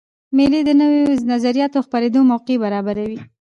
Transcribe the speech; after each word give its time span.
مېلې 0.37 0.59
د 0.65 0.69
نوو 0.79 0.99
نظریاتو 1.33 1.79
د 1.81 1.83
خپرېدو 1.85 2.19
موقع 2.31 2.55
برابروي. 2.63 3.17